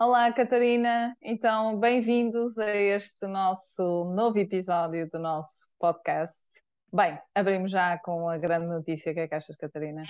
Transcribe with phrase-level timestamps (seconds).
[0.00, 1.16] Olá, Catarina.
[1.20, 6.46] Então, bem-vindos a este nosso novo episódio do nosso podcast.
[6.92, 9.12] Bem, abrimos já com a grande notícia.
[9.12, 10.04] Que é que achas, Catarina?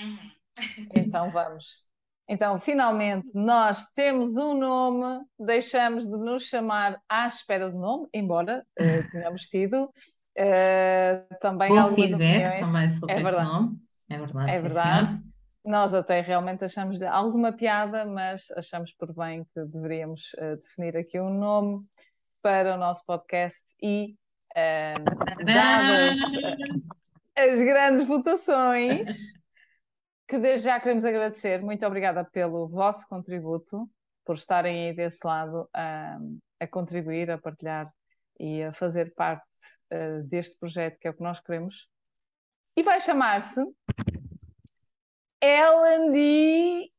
[0.94, 1.84] Então, vamos.
[2.28, 8.66] Então, finalmente, nós temos um nome, deixamos de nos chamar à espera de nome, embora
[8.78, 12.66] uh, tenhamos tido uh, também Bom algumas feedback opiniões.
[12.66, 13.48] também sobre É esse verdade.
[13.48, 13.78] nome.
[14.10, 15.27] É verdade, É verdade.
[15.68, 21.20] Nós até realmente achamos alguma piada, mas achamos por bem que deveríamos eh, definir aqui
[21.20, 21.84] um nome
[22.40, 24.16] para o nosso podcast e,
[24.56, 24.94] eh,
[25.44, 26.16] dadas
[27.36, 29.14] eh, as grandes votações,
[30.26, 33.86] que desde já queremos agradecer, muito obrigada pelo vosso contributo,
[34.24, 36.18] por estarem aí desse lado a,
[36.70, 37.92] contribuir, a partilhar
[38.40, 39.44] e a fazer parte
[39.90, 41.90] eh, deste projeto que é o que nós queremos.
[42.74, 43.62] E vai chamar-se
[45.40, 46.90] L&D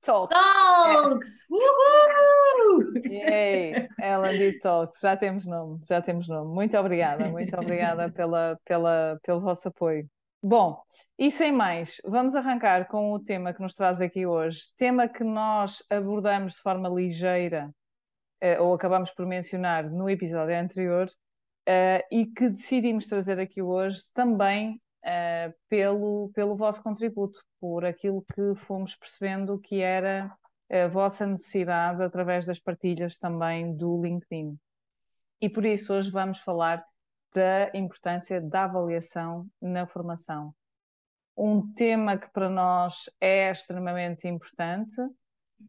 [0.00, 0.34] Talks.
[0.34, 1.46] Talks!
[1.50, 3.02] Uhul!
[3.04, 6.54] Yay, L&D Talks, já temos nome, já temos nome.
[6.54, 10.08] Muito obrigada, muito obrigada pela, pela, pelo vosso apoio.
[10.42, 10.80] Bom,
[11.18, 14.60] e sem mais, vamos arrancar com o tema que nos traz aqui hoje.
[14.78, 17.70] Tema que nós abordamos de forma ligeira,
[18.40, 21.08] eh, ou acabamos por mencionar no episódio anterior,
[21.66, 24.80] eh, e que decidimos trazer aqui hoje também
[25.10, 30.36] eh, pelo, pelo vosso contributo, por aquilo que fomos percebendo que era
[30.70, 34.58] a vossa necessidade através das partilhas também do LinkedIn.
[35.40, 36.84] E por isso hoje vamos falar
[37.32, 40.54] da importância da avaliação na formação.
[41.34, 45.00] Um tema que para nós é extremamente importante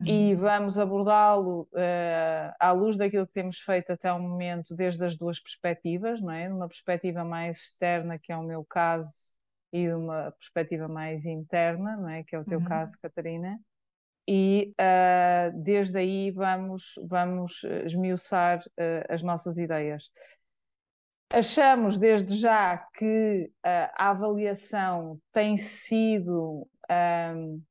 [0.05, 5.17] e vamos abordá-lo eh, à luz daquilo que temos feito até o momento, desde as
[5.17, 6.51] duas perspectivas, não é?
[6.51, 9.33] Uma perspectiva mais externa, que é o meu caso,
[9.71, 12.23] e uma perspectiva mais interna, não é?
[12.23, 12.69] Que é o teu Uhum.
[12.69, 13.59] caso, Catarina.
[14.27, 20.11] E eh, desde aí vamos, vamos eh, esmiuçar eh, as nossas ideias.
[21.31, 27.61] Achamos desde já que a avaliação tem sido ahm,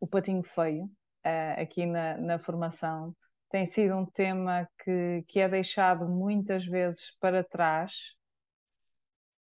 [0.00, 0.90] o patinho feio
[1.26, 3.12] eh, aqui na, na formação.
[3.50, 8.14] Tem sido um tema que, que é deixado muitas vezes para trás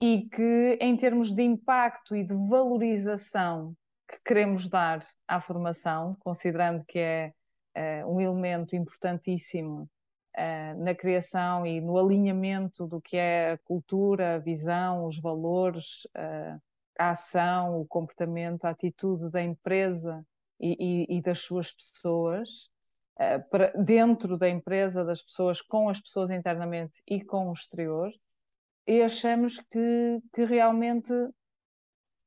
[0.01, 3.77] e que, em termos de impacto e de valorização
[4.09, 7.33] que queremos dar à formação, considerando que é
[7.75, 9.89] eh, um elemento importantíssimo
[10.35, 16.09] eh, na criação e no alinhamento do que é a cultura, a visão, os valores,
[16.15, 16.57] eh,
[16.99, 20.25] a ação, o comportamento, a atitude da empresa
[20.61, 22.71] e, e- e das suas pessoas,
[23.19, 28.11] eh, para- dentro da empresa, das pessoas, com as pessoas internamente e com o exterior,
[28.87, 31.13] e achamos que, que realmente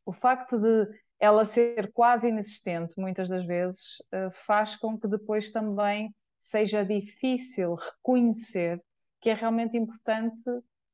[0.05, 0.87] o facto de
[1.19, 7.73] ela ser quase inexistente, muitas das vezes, eh, faz com que depois também seja difícil
[7.73, 8.81] reconhecer
[9.19, 10.43] que é realmente importante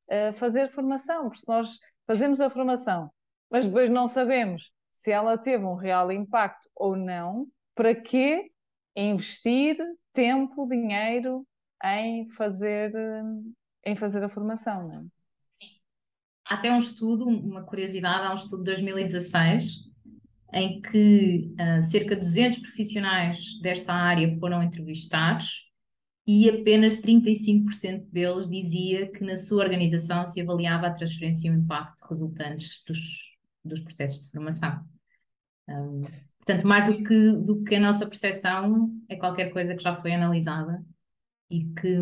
[0.08, 3.10] eh, fazer formação, porque se nós fazemos a formação,
[3.50, 8.48] mas depois não sabemos se ela teve um real impacto ou não, para que
[8.94, 9.76] investir
[10.12, 11.44] tempo, dinheiro
[11.84, 12.92] em fazer,
[13.84, 15.02] em fazer a formação, não é?
[15.50, 15.66] Sim.
[16.48, 19.92] Há até um estudo, uma curiosidade, há um estudo de 2016
[20.52, 25.72] em que ah, cerca de 200 profissionais desta área foram entrevistados
[26.24, 31.54] e apenas 35% deles dizia que na sua organização se avaliava a transferência e o
[31.54, 33.33] impacto resultantes dos,
[33.64, 34.84] dos processos de formação.
[35.68, 36.02] Um,
[36.38, 40.12] portanto, mais do que, do que a nossa percepção, é qualquer coisa que já foi
[40.12, 40.84] analisada
[41.50, 41.98] e que,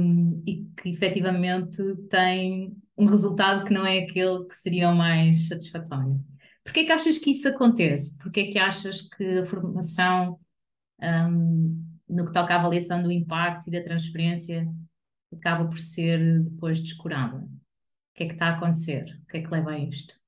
[0.46, 6.20] e que efetivamente tem um resultado que não é aquele que seria o mais satisfatório.
[6.64, 8.16] Porquê é que achas que isso acontece?
[8.18, 10.38] Porquê é que achas que a formação,
[11.00, 14.68] um, no que toca à avaliação do impacto e da transferência,
[15.32, 17.38] acaba por ser depois descurada?
[17.38, 19.20] O que é que está a acontecer?
[19.24, 20.21] O que é que leva a isto?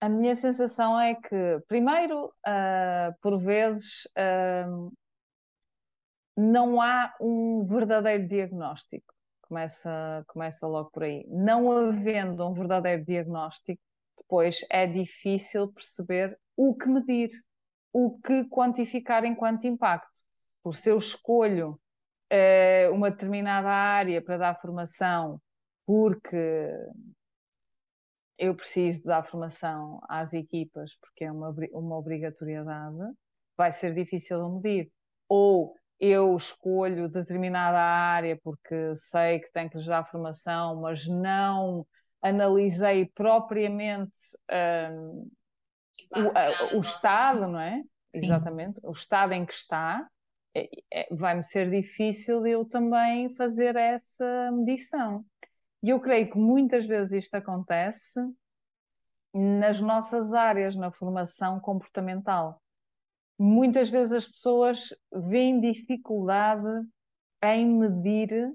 [0.00, 4.66] A minha sensação é que, primeiro, ah, por vezes, ah,
[6.36, 9.12] não há um verdadeiro diagnóstico.
[9.42, 11.26] Começa, começa logo por aí.
[11.28, 13.82] Não havendo um verdadeiro diagnóstico,
[14.16, 17.30] depois é difícil perceber o que medir,
[17.92, 20.08] o que quantificar enquanto impacto.
[20.62, 21.78] Por se eu escolho
[22.30, 25.40] eh, uma determinada área para dar formação,
[25.84, 26.70] porque
[28.40, 32.96] eu preciso dar formação às equipas, porque é uma, uma obrigatoriedade,
[33.54, 34.92] vai ser difícil de medir.
[35.28, 41.86] Ou eu escolho determinada área porque sei que tenho que lhes dar formação, mas não
[42.22, 44.18] analisei propriamente
[44.90, 45.30] hum,
[46.16, 47.82] o, o estado, não é?
[48.14, 48.24] Sim.
[48.24, 50.08] Exatamente, o estado em que está,
[50.56, 55.24] é, é, vai-me ser difícil eu também fazer essa medição.
[55.82, 58.20] E eu creio que muitas vezes isto acontece
[59.32, 62.60] nas nossas áreas, na formação comportamental.
[63.38, 66.68] Muitas vezes as pessoas veem dificuldade
[67.42, 68.52] em medir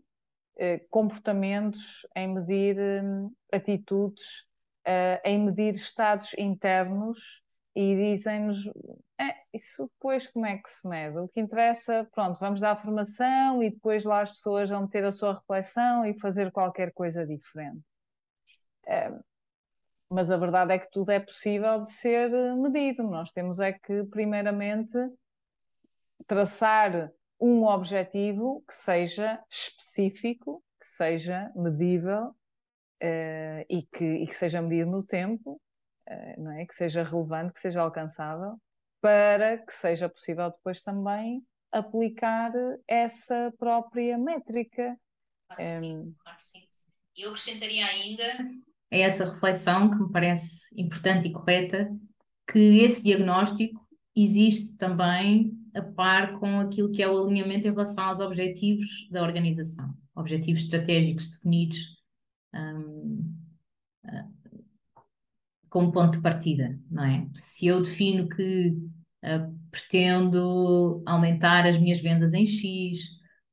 [0.57, 3.01] eh, comportamentos, em medir eh,
[3.51, 4.45] atitudes,
[4.86, 7.42] eh, em medir estados internos
[7.75, 8.66] e dizem-nos
[9.19, 11.18] é, isso depois como é que se mede?
[11.18, 15.12] O que interessa, pronto, vamos dar formação e depois lá as pessoas vão ter a
[15.12, 17.81] sua reflexão e fazer qualquer coisa diferente.
[18.88, 19.12] É,
[20.10, 23.04] mas a verdade é que tudo é possível de ser medido.
[23.04, 24.98] Nós temos é que, primeiramente,
[26.28, 34.62] traçar um objetivo que seja específico, que seja medível uh, e, que, e, que, seja
[34.62, 35.60] medido no tempo,
[36.38, 36.66] não é?
[36.66, 38.60] que seja relevante, que seja alcançável,
[39.02, 42.52] para que seja possível depois também aplicar
[42.88, 44.98] essa própria métrica.
[45.48, 46.68] Claro que sim, claro que sim.
[47.18, 48.24] Eu acrescentaria ainda
[48.92, 51.90] a essa reflexão que me parece importante e correta,
[52.52, 53.86] que esse diagnóstico
[54.16, 59.22] existe também a par com aquilo que é o alinhamento em relação aos objetivos da
[59.22, 61.96] organização, objetivos estratégicos definidos
[62.54, 63.36] um,
[65.75, 67.27] como ponto de partida, não é?
[67.36, 68.69] Se eu defino que
[69.25, 72.98] uh, pretendo aumentar as minhas vendas em X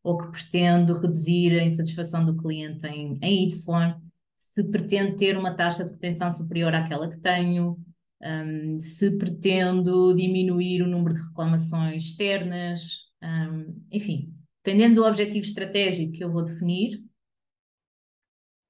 [0.04, 4.00] ou que pretendo reduzir a insatisfação do cliente em, em Y,
[4.36, 7.76] se pretendo ter uma taxa de retenção superior àquela que tenho,
[8.22, 14.32] um, se pretendo diminuir o número de reclamações externas, um, enfim,
[14.64, 17.02] dependendo do objetivo estratégico que eu vou definir,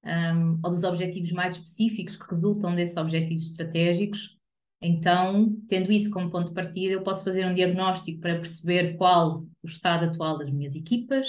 [0.05, 4.37] um, ou dos objetivos mais específicos que resultam desses objetivos estratégicos,
[4.85, 9.45] então, tendo isso como ponto de partida, eu posso fazer um diagnóstico para perceber qual
[9.63, 11.25] o estado atual das minhas equipas,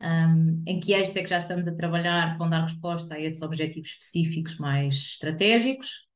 [0.00, 3.42] um, em que eixos é que já estamos a trabalhar para dar resposta a esses
[3.42, 6.08] objetivos específicos mais estratégicos,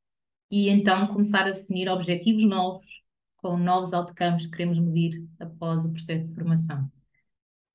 [0.51, 3.03] e então começar a definir objetivos novos,
[3.37, 6.91] com novos outcomes que queremos medir após o processo de formação.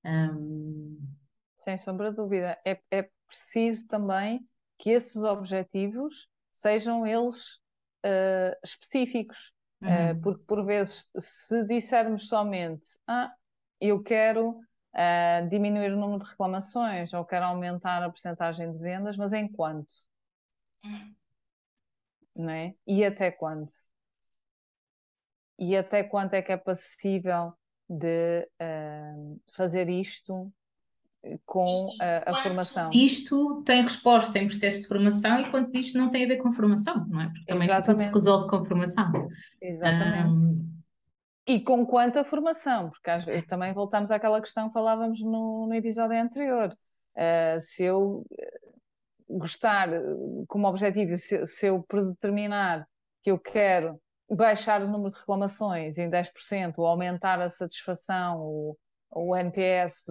[0.03, 0.99] Um...
[1.55, 2.57] Sem sombra de dúvida.
[2.65, 4.47] É, é preciso também
[4.77, 7.55] que esses objetivos sejam eles
[8.05, 9.51] uh, específicos,
[9.81, 10.11] uhum.
[10.11, 13.33] uh, porque por vezes, se dissermos somente, ah,
[13.81, 19.17] eu quero uh, diminuir o número de reclamações ou quero aumentar a porcentagem de vendas,
[19.17, 19.93] mas em quanto?
[20.85, 21.15] Uhum.
[22.35, 22.75] Né?
[22.85, 23.71] E até quando?
[25.57, 27.53] E até quanto é que é possível
[27.87, 28.49] de
[29.51, 30.51] fazer isto
[31.45, 32.89] com a, a formação.
[32.93, 36.51] Isto tem resposta em processo de formação e quanto isto não tem a ver com
[36.51, 37.25] formação, não é?
[37.27, 37.85] Porque também Exatamente.
[37.85, 39.29] tudo se resolve com formação.
[39.61, 40.27] Exatamente.
[40.29, 40.73] Um...
[41.45, 46.73] E com quanta formação, porque também voltamos àquela questão que falávamos no, no episódio anterior.
[47.15, 48.59] Uh, se eu eh,
[49.29, 49.89] gostar
[50.47, 52.87] como objetivo, se, se eu predeterminar
[53.21, 53.99] que eu quero
[54.29, 58.77] baixar o número de reclamações em 10% ou aumentar a satisfação, o,
[59.11, 60.07] o NPS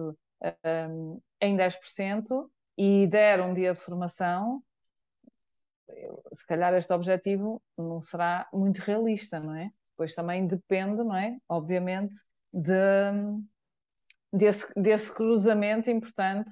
[0.89, 4.63] um, em 10% e der um dia de formação,
[6.33, 9.71] se calhar este objetivo não será muito realista, não é?
[9.95, 11.37] Pois também depende, não é?
[11.47, 12.15] Obviamente,
[12.51, 12.73] de,
[14.31, 16.51] desse, desse cruzamento importante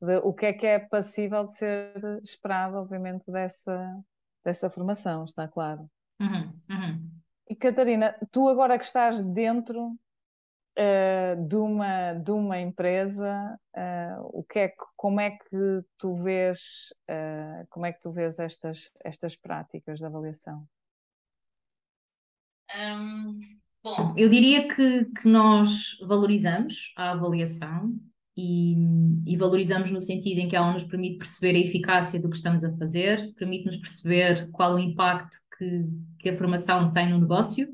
[0.00, 3.98] de o que é que é passível de ser esperado, obviamente, dessa,
[4.44, 5.88] dessa formação, está claro.
[6.20, 7.10] Uhum, uhum.
[7.48, 9.96] E Catarina, tu agora que estás dentro
[10.78, 16.92] uh, de, uma, de uma empresa, uh, o que é como é que tu vês,
[17.10, 20.66] uh, como é que tu vês estas, estas práticas de avaliação?
[22.76, 23.40] Um,
[23.82, 27.92] bom, eu diria que, que nós valorizamos a avaliação
[28.36, 28.76] e,
[29.26, 32.64] e, valorizamos no sentido em que ela nos permite perceber a eficácia do que estamos
[32.64, 35.84] a fazer, permite-nos perceber qual o impacto que,
[36.20, 37.68] que a formação tem no negócio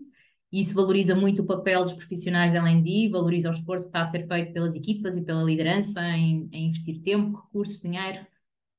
[0.61, 4.09] isso valoriza muito o papel dos profissionais da LND, valoriza o esforço que está a
[4.09, 8.27] ser feito pelas equipas e pela liderança em, em investir tempo, recursos, dinheiro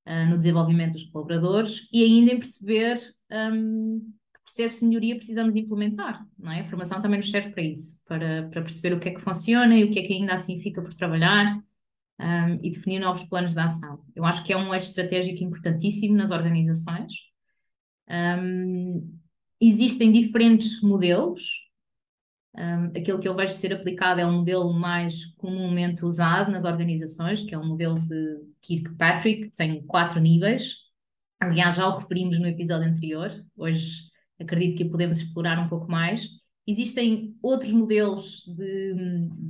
[0.07, 2.99] uh, no desenvolvimento dos colaboradores e ainda em perceber
[3.31, 3.99] um,
[4.33, 6.25] que processos de melhoria precisamos implementar.
[6.37, 6.61] Não é?
[6.61, 9.77] A formação também nos serve para isso, para, para perceber o que é que funciona
[9.77, 11.61] e o que é que ainda assim fica por trabalhar
[12.19, 14.03] um, e definir novos planos de ação.
[14.15, 17.13] Eu acho que é um eixo estratégico importantíssimo nas organizações.
[18.09, 19.17] Um,
[19.59, 21.66] Existem diferentes modelos.
[22.57, 27.43] Um, aquele que eu vejo ser aplicado é um modelo mais comumente usado nas organizações,
[27.43, 30.77] que é o um modelo de Kirkpatrick, que tem quatro níveis.
[31.39, 33.31] Aliás, já o referimos no episódio anterior.
[33.55, 34.09] Hoje
[34.39, 36.27] acredito que podemos explorar um pouco mais.
[36.65, 38.93] Existem outros modelos de,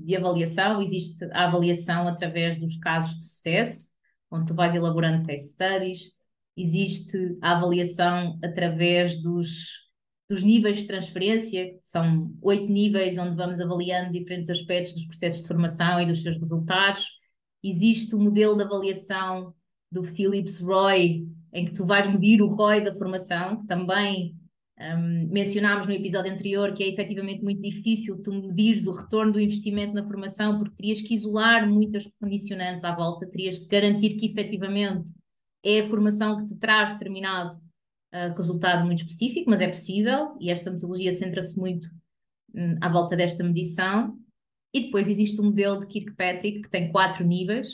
[0.05, 3.91] de, avaliação, existe a avaliação através dos casos de sucesso,
[4.29, 6.11] onde tu vais elaborando case studies,
[6.55, 9.86] existe a avaliação através dos,
[10.29, 15.41] dos níveis de transferência, que são oito níveis onde vamos avaliando diferentes aspectos dos processos
[15.41, 17.07] de formação e dos seus resultados.
[17.63, 19.53] Existe o modelo de avaliação
[19.91, 24.35] do Philips Roy, em que tu vais medir o ROI da formação, que também
[24.79, 29.39] um, mencionámos no episódio anterior que é efetivamente muito difícil tu medires o retorno do
[29.39, 34.27] investimento na formação, porque terias que isolar muitas condicionantes à volta, terias que garantir que
[34.27, 35.11] efetivamente
[35.63, 37.59] é a formação que te traz determinado
[38.13, 41.87] uh, resultado muito específico, mas é possível e esta metodologia centra-se muito
[42.55, 44.17] um, à volta desta medição.
[44.73, 47.69] E depois existe o modelo de Kirkpatrick, que tem quatro níveis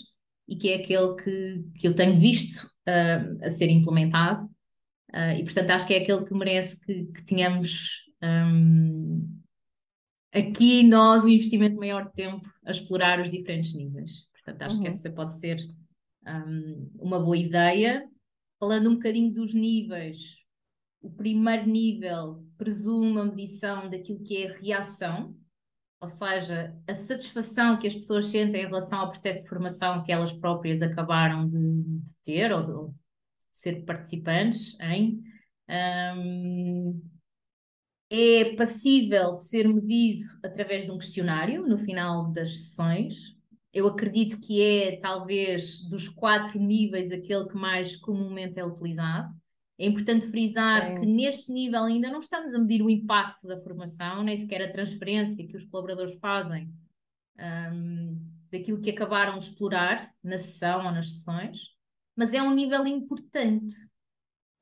[0.48, 4.48] e que é aquele que, que eu tenho visto uh, a ser implementado
[5.14, 9.40] Uh, e portanto acho que é aquele que merece que, que tenhamos um,
[10.34, 14.28] aqui nós um investimento maior de tempo a explorar os diferentes níveis.
[14.34, 14.82] Portanto, acho uhum.
[14.82, 15.58] que essa pode ser
[16.28, 18.04] um, uma boa ideia.
[18.64, 20.38] Falando um bocadinho dos níveis,
[21.02, 25.36] o primeiro nível presume a medição daquilo que é a reação,
[26.00, 30.14] ou seja, a satisfação que as pessoas sentem em relação ao processo de formação que
[30.14, 33.02] elas próprias acabaram de, de ter ou de, de
[33.52, 35.22] ser participantes em.
[36.18, 37.02] Um,
[38.10, 43.33] é passível de ser medido através de um questionário no final das sessões.
[43.74, 49.34] Eu acredito que é, talvez, dos quatro níveis, aquele que mais comumente é utilizado.
[49.80, 51.00] É importante frisar Sim.
[51.00, 54.72] que neste nível ainda não estamos a medir o impacto da formação, nem sequer a
[54.72, 56.72] transferência que os colaboradores fazem
[57.74, 61.74] um, daquilo que acabaram de explorar na sessão ou nas sessões
[62.16, 63.76] mas é um nível importante,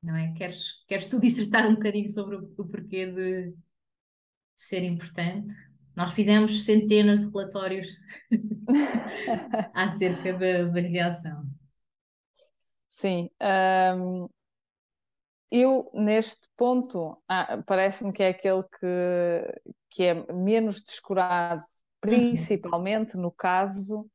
[0.01, 0.33] não é?
[0.33, 3.55] Queres, queres tu dissertar um bocadinho sobre o, o porquê de, de,
[4.55, 5.53] ser importante?
[5.95, 7.87] Nós fizemos centenas de relatórios
[9.73, 11.45] acerca da, da reação.
[12.87, 13.29] Sim,
[13.97, 14.29] um,
[15.51, 21.61] eu neste ponto ah, parece-me que é aquele que, que é menos descurado,
[21.99, 24.09] principalmente no caso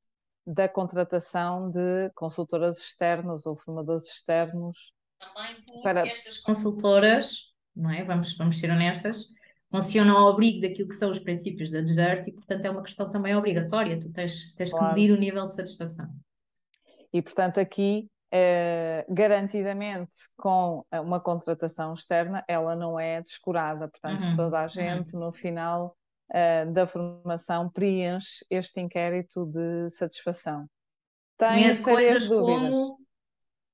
[0.46, 4.94] da contratação de consultoras externas ou formadores externos.
[5.18, 6.06] Também porque para...
[6.06, 8.04] estas consultoras, não é?
[8.04, 9.26] Vamos, vamos ser honestas,
[9.70, 13.10] funcionam ao abrigo daquilo que são os princípios da DESERT e, portanto, é uma questão
[13.10, 13.98] também obrigatória.
[13.98, 14.88] Tu tens, tens claro.
[14.88, 16.08] que medir o nível de satisfação.
[17.12, 23.88] E, portanto, aqui, eh, garantidamente, com uma contratação externa, ela não é descurada.
[23.88, 24.36] Portanto, uhum.
[24.36, 24.68] toda a uhum.
[24.68, 25.20] gente, uhum.
[25.20, 25.96] no final,
[26.30, 30.66] uh, da formação preenche este inquérito de satisfação.
[31.36, 32.74] Tenho sérias dúvidas.
[32.74, 32.98] Como...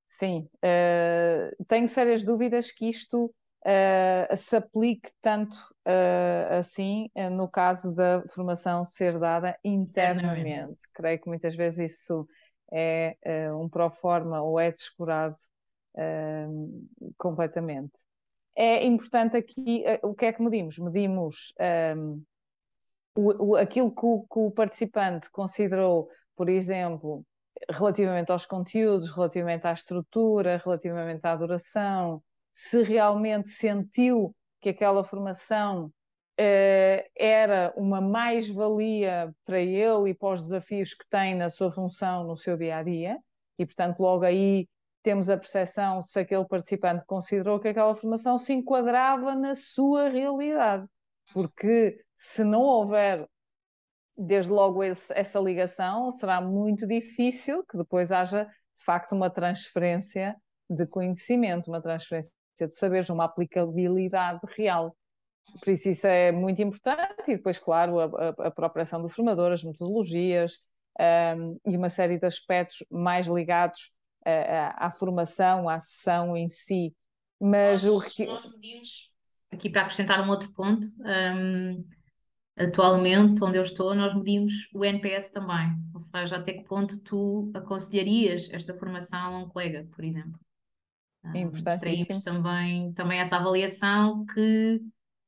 [0.07, 3.33] Sim, uh, tenho sérias dúvidas que isto
[3.65, 5.57] uh, se aplique tanto
[6.57, 10.87] assim no caso da formação ser dada internamente.
[10.93, 12.27] Creio que muitas vezes isso
[12.71, 13.17] é
[13.53, 15.35] um proforma ou é descurado
[17.17, 17.93] completamente.
[18.55, 20.77] É importante aqui, o que é que medimos?
[20.77, 21.53] Medimos
[21.97, 22.23] um,
[23.15, 27.25] o, o, aquilo que o, que o participante considerou, por exemplo,
[27.69, 32.23] relativamente aos conteúdos, relativamente à estrutura, relativamente à duração,
[32.53, 35.91] se realmente sentiu que aquela formação
[36.37, 42.23] eh, era uma mais-valia para ele e para os desafios que tem na sua função,
[42.23, 43.17] no seu dia a dia,
[43.57, 44.67] e portanto, logo aí
[45.03, 50.87] temos a percepção se aquele participante considerou que aquela formação se enquadrava na sua realidade,
[51.33, 53.27] porque se não houver
[54.17, 60.35] desde logo esse, essa ligação, será muito difícil que depois haja de facto uma transferência
[60.69, 64.95] de conhecimento, uma transferência de saberes, uma aplicabilidade real.
[65.59, 69.51] Por isso isso é muito importante e depois, claro, a, a própria ação do formador,
[69.51, 70.59] as metodologias
[71.37, 73.91] um, e uma série de aspectos mais ligados
[74.25, 76.93] à, à formação, à sessão em si.
[77.39, 78.25] Mas nós, o que...
[78.25, 79.11] nós medimos,
[79.51, 81.83] aqui para acrescentar um outro ponto, um
[82.55, 87.51] Atualmente, onde eu estou, nós medimos o NPS também, ou seja, até que ponto tu
[87.53, 90.39] aconselharias esta formação a um colega, por exemplo.
[91.33, 94.81] É Extraímos também, também essa avaliação que,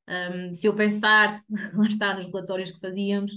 [0.10, 1.30] um, se eu pensar,
[1.74, 3.32] lá está, nos relatórios que fazíamos,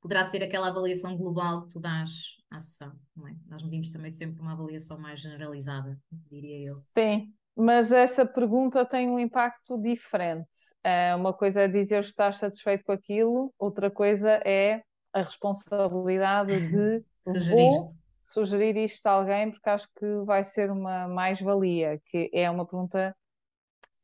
[0.00, 2.10] poderá ser aquela avaliação global que tu dás
[2.50, 2.92] à sessão,
[3.26, 3.34] é?
[3.48, 5.98] Nós medimos também sempre uma avaliação mais generalizada,
[6.30, 6.74] diria eu.
[6.96, 10.48] Sim, mas essa pergunta tem um impacto diferente.
[10.84, 16.60] É, uma coisa é dizer que estás satisfeito com aquilo, outra coisa é a responsabilidade
[16.70, 17.04] de
[17.50, 17.94] vou
[18.24, 23.14] sugerir isto a alguém porque acho que vai ser uma mais-valia, que é uma pergunta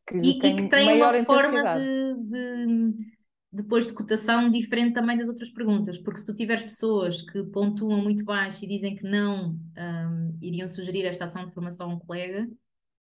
[0.07, 2.97] que e, tem, e que tem maior uma forma de, de,
[3.53, 8.03] depois de cotação diferente também das outras perguntas, porque se tu tiveres pessoas que pontuam
[8.03, 11.99] muito baixo e dizem que não um, iriam sugerir esta ação de formação a um
[11.99, 12.49] colega,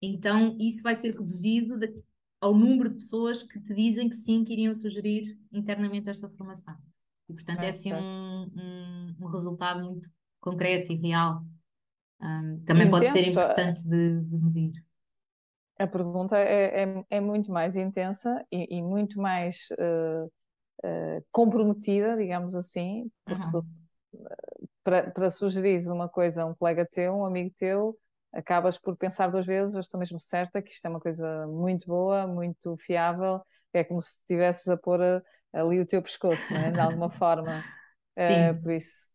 [0.00, 1.92] então isso vai ser reduzido de,
[2.40, 6.74] ao número de pessoas que te dizem que sim, que iriam sugerir internamente esta formação.
[7.28, 10.10] E, portanto, é assim um, um, um, resultado muito
[10.42, 11.42] concreto e real.
[12.20, 14.84] Um, também Intenso, pode ser importante de, de, medir.
[15.78, 22.16] A pergunta é, é, é muito mais intensa e, e muito mais uh, uh, comprometida,
[22.16, 23.62] digamos assim, porque uhum.
[23.62, 23.66] tu,
[24.84, 27.96] para, para sugerir uma coisa a um colega teu, um amigo teu,
[28.32, 31.86] acabas por pensar duas vezes, eu estou mesmo certa que isto é uma coisa muito
[31.86, 33.40] boa, muito fiável,
[33.72, 35.00] é como se estivesses a pôr
[35.52, 36.70] ali o teu pescoço, é?
[36.70, 37.62] De alguma forma.
[38.18, 38.50] Sim.
[38.50, 39.12] Uh, por isso,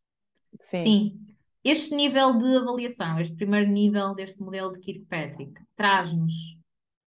[0.59, 0.83] sim.
[0.83, 1.27] Sim.
[1.63, 6.57] Este nível de avaliação, este primeiro nível deste modelo de Kirkpatrick, traz-nos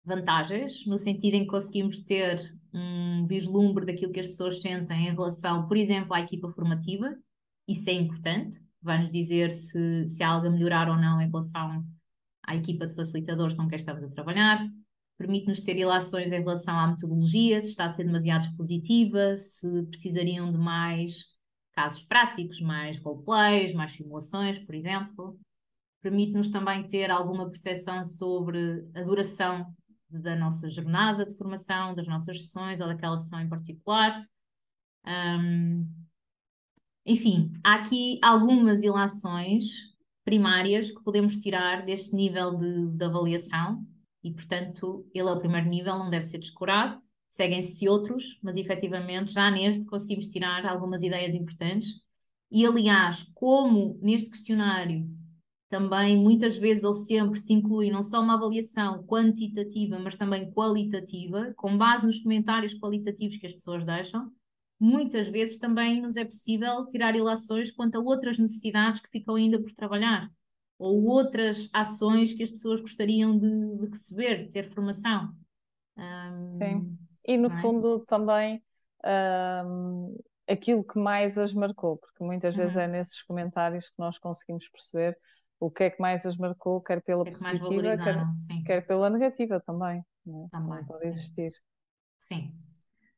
[0.05, 5.11] vantagens, no sentido em que conseguimos ter um vislumbre daquilo que as pessoas sentem em
[5.11, 7.15] relação, por exemplo, à equipa formativa,
[7.69, 11.85] isso é importante, vai-nos dizer se, se há algo a melhorar ou não em relação
[12.47, 14.65] à equipa de facilitadores com quem estamos a trabalhar,
[15.19, 20.53] permite-nos ter ilações em relação à metodologia, se está a ser demasiado expositiva, se precisariam
[20.53, 21.36] de mais
[21.77, 25.39] casos práticos, mais roleplays, mais simulações, por exemplo.
[26.03, 29.67] Permite-nos também ter alguma percepção sobre a duração
[30.09, 34.27] da nossa jornada de formação, das nossas sessões ou daquela sessão em particular.
[35.07, 35.87] Um,
[37.05, 43.87] enfim, há aqui algumas ilações primárias que podemos tirar deste nível de, de avaliação
[44.25, 47.01] e, portanto, ele é o primeiro nível, não deve ser descurado.
[47.37, 52.01] Seguem-se outros, mas efetivamente já neste conseguimos tirar algumas ideias importantes.
[52.51, 55.07] E, aliás, como neste questionário
[55.69, 61.53] também muitas vezes ou sempre se inclui não só uma avaliação quantitativa, mas também qualitativa,
[61.57, 64.33] com base nos comentários qualitativos que as pessoas deixam,
[64.81, 69.61] muitas vezes também nos é possível tirar ilações quanto a outras necessidades que ficam ainda
[69.61, 70.31] por trabalhar
[70.79, 75.35] ou outras ações que as pessoas gostariam de, de receber, de ter formação.
[75.99, 77.61] Um, Sim, e no é?
[77.61, 78.63] fundo também
[79.67, 80.17] um,
[80.49, 82.63] aquilo que mais as marcou, porque muitas uhum.
[82.63, 85.19] vezes é nesses comentários que nós conseguimos perceber
[85.59, 89.11] o que é que mais as marcou, quer pela que é positiva, quer, quer, pela
[89.11, 90.05] negativa também.
[90.25, 90.49] Né?
[90.51, 91.09] Também pode sim.
[91.09, 91.53] existir.
[92.19, 92.55] Sim.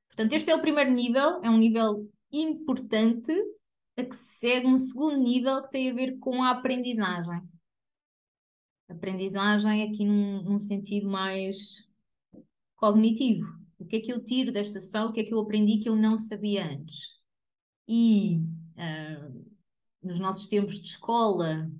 [0.09, 3.33] Portanto, este é o primeiro nível, é um nível importante
[3.97, 7.43] a que segue um segundo nível que tem a ver com a aprendizagem.
[8.89, 11.87] Aprendizagem aqui num, num sentido mais
[12.77, 13.58] cognitivo.
[13.79, 15.09] O que é que eu tiro desta sessão?
[15.09, 17.07] O que é que eu aprendi que eu não sabia antes?
[17.87, 18.41] E
[18.77, 19.45] uh,
[20.03, 21.71] nos nossos tempos de escola,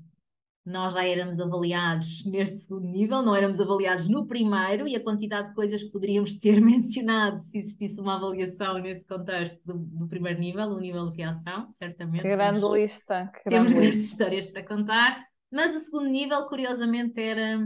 [0.65, 5.49] nós já éramos avaliados neste segundo nível, não éramos avaliados no primeiro, e a quantidade
[5.49, 10.39] de coisas que poderíamos ter mencionado se existisse uma avaliação nesse contexto do, do primeiro
[10.39, 12.23] nível, o nível de reação, certamente.
[12.23, 13.31] Que grande temos, lista.
[13.35, 17.59] Que temos grande grandes histórias para contar, mas o segundo nível, curiosamente, era,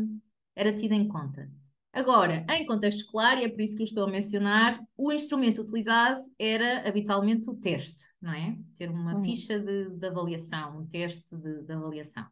[0.54, 1.50] era tido em conta.
[1.92, 5.60] Agora, em contexto escolar, e é por isso que eu estou a mencionar, o instrumento
[5.60, 8.56] utilizado era habitualmente o teste, não é?
[8.78, 9.22] Ter uma hum.
[9.22, 12.26] ficha de, de, avaliação, um teste de, de avaliação.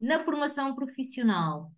[0.00, 1.72] Na formação profissional,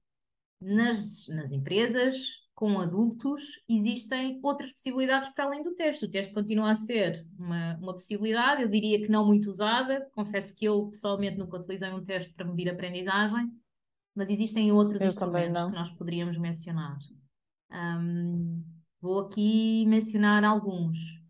[0.60, 2.18] nas, nas empresas,
[2.54, 6.04] com adultos, existem outras possibilidades para além do teste.
[6.04, 10.06] O teste continua a ser uma, uma possibilidade, eu diria que não muito usada.
[10.14, 13.50] Confesso que eu pessoalmente nunca utilizei um teste para medir aprendizagem,
[14.14, 16.98] mas existem outros eu instrumentos que nós poderíamos mencionar.
[17.70, 18.64] Um,
[19.00, 21.22] vou aqui mencionar alguns.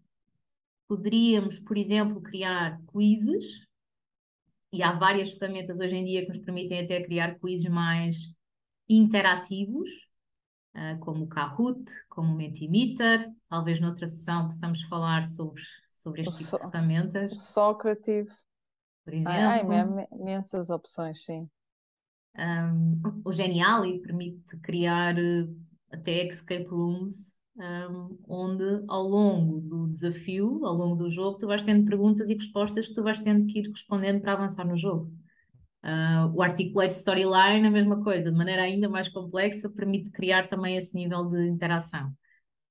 [0.88, 3.68] Poderíamos, por exemplo, criar quizzes
[4.72, 8.34] e há várias ferramentas hoje em dia que nos permitem até criar quizzes mais
[8.88, 9.90] interativos,
[10.74, 13.30] uh, como o Kahoot, como o Mentimeter.
[13.48, 15.62] Talvez noutra sessão possamos falar sobre,
[15.92, 17.32] sobre este o tipo so, de ferramentas.
[17.32, 18.30] O Socrative.
[19.04, 19.38] Por exemplo.
[19.38, 19.62] Ai,
[20.12, 21.48] imensas opções, sim.
[22.38, 25.56] Um, o Geniali permite criar uh,
[25.90, 31.62] até escape rooms um, onde ao longo do desafio, ao longo do jogo, tu vais
[31.62, 35.12] tendo perguntas e respostas que tu vais tendo que ir respondendo para avançar no jogo.
[35.82, 40.76] Uh, o Articulate Storyline, a mesma coisa, de maneira ainda mais complexa, permite criar também
[40.76, 42.12] esse nível de interação.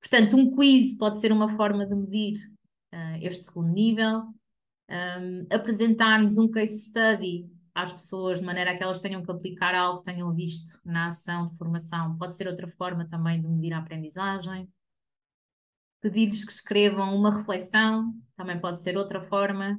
[0.00, 2.38] Portanto, um quiz pode ser uma forma de medir
[2.92, 4.22] uh, este segundo nível.
[4.88, 7.48] Um, apresentar-nos um case study
[7.82, 11.08] às pessoas de maneira a que elas tenham que aplicar algo que tenham visto na
[11.08, 12.16] ação de formação.
[12.16, 14.68] Pode ser outra forma também de medir a aprendizagem.
[16.00, 19.78] Pedir-lhes que escrevam uma reflexão, também pode ser outra forma,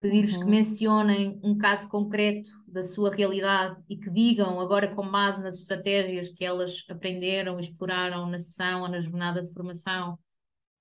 [0.00, 0.44] pedir-lhes uhum.
[0.44, 5.56] que mencionem um caso concreto da sua realidade e que digam, agora com base nas
[5.56, 10.18] estratégias que elas aprenderam, exploraram na sessão ou na jornada de formação,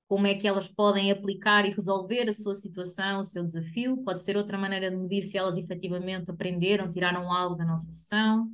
[0.08, 3.98] como é que elas podem aplicar e resolver a sua situação, o seu desafio.
[4.04, 8.50] Pode ser outra maneira de medir se elas efetivamente aprenderam, tiraram algo da nossa sessão.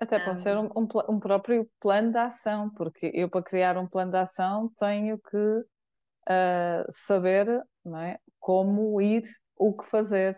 [0.00, 3.78] Até pode um, ser um, um, um, próprio plano de ação, porque eu, para criar
[3.78, 7.46] um plano de ação, tenho que uh, saber
[7.84, 9.22] não é, como ir,
[9.56, 10.36] o que fazer.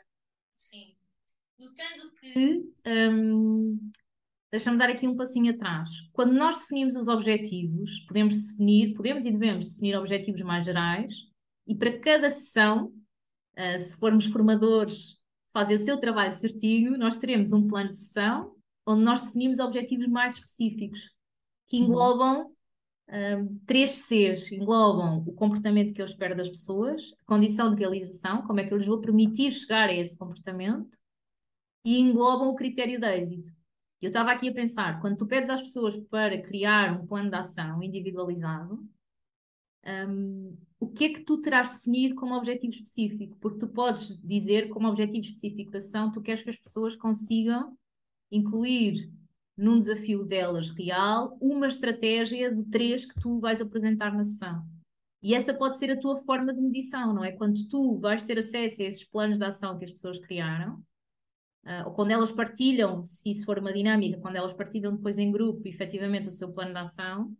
[0.58, 0.94] Sim.
[1.58, 3.90] Notando que um,
[4.54, 5.90] Deixa-me dar aqui um passinho atrás.
[6.12, 11.12] Quando nós definimos os objetivos, podemos definir, podemos e devemos definir objetivos mais gerais,
[11.66, 12.92] e para cada sessão,
[13.58, 15.16] uh, se formos formadores,
[15.52, 18.54] fazer o seu trabalho certinho, nós teremos um plano de sessão
[18.86, 21.10] onde nós definimos objetivos mais específicos,
[21.66, 21.86] que uhum.
[21.86, 22.46] englobam
[23.08, 28.42] uh, três Cs, englobam o comportamento que eu espero das pessoas, a condição de realização,
[28.42, 30.96] como é que eu lhes vou permitir chegar a esse comportamento,
[31.84, 33.63] e englobam o critério de êxito.
[34.00, 37.36] Eu estava aqui a pensar, quando tu pedes às pessoas para criar um plano de
[37.36, 38.86] ação individualizado,
[39.86, 43.36] um, o que é que tu terás definido como objetivo específico?
[43.40, 47.76] Porque tu podes dizer como objetivo específico da ação, tu queres que as pessoas consigam
[48.30, 49.10] incluir
[49.56, 54.66] num desafio delas real uma estratégia de três que tu vais apresentar na sessão.
[55.22, 57.32] E essa pode ser a tua forma de medição, não é?
[57.32, 60.82] Quando tu vais ter acesso a esses planos de ação que as pessoas criaram,
[61.66, 65.30] uh, ou quando elas partilham, se isso for uma dinâmica, quando elas partilham depois em
[65.30, 67.36] grupo, efetivamente, o seu plano de ação,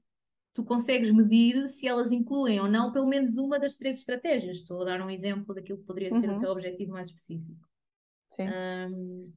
[0.52, 4.58] tu consegues medir se elas incluem ou não pelo menos uma das três estratégias.
[4.58, 6.36] Estou a dar um exemplo daquilo que poderia ser uhum.
[6.36, 7.68] o teu objetivo mais específico.
[8.28, 8.44] Sim.
[8.48, 9.32] Um,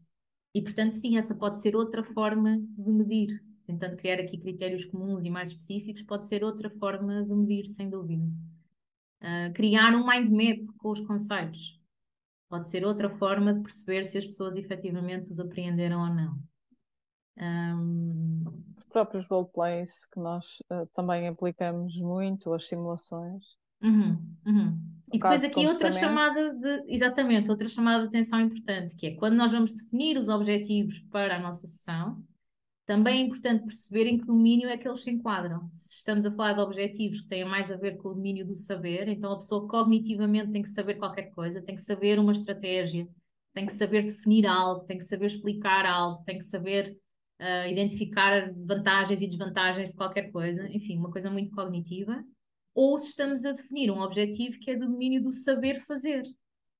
[0.54, 3.43] e, portanto, sim, essa pode ser outra forma de medir.
[3.65, 7.89] Tentando criar aqui critérios comuns e mais específicos, pode ser outra forma de medir, sem
[7.89, 8.23] dúvida.
[9.21, 11.76] Uh, criar um mind map com os conceitos.
[12.49, 16.39] Pode ser outra forma de perceber se as pessoas efetivamente os apreenderam ou não.
[17.39, 18.43] Um...
[18.77, 23.57] Os próprios roleplays que nós uh, também aplicamos muito, as simulações.
[23.81, 24.79] Uhum, uhum.
[25.13, 29.36] E depois aqui outra chamada de, exatamente, outra chamada de atenção importante, que é quando
[29.36, 32.23] nós vamos definir os objetivos para a nossa sessão,
[32.88, 35.69] também é importante perceber em que domínio é que eles se enquadram.
[35.69, 38.56] Se estamos a falar de objetivos que têm mais a ver com o domínio do
[38.56, 43.06] saber, então a pessoa cognitivamente tem que saber qualquer coisa, tem que saber uma estratégia,
[43.54, 46.97] tem que saber definir algo, tem que saber explicar algo, tem que saber
[47.41, 52.23] uh, identificar vantagens e desvantagens de qualquer coisa, enfim, uma coisa muito cognitiva.
[52.73, 56.23] Ou se estamos a definir um objetivo que é do domínio do saber fazer.